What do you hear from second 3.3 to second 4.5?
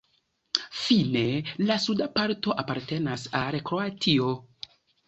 al Kroatio.